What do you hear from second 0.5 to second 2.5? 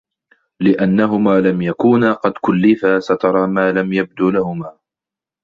لِأَنَّهُمَا لَمْ يَكُونَا قَدْ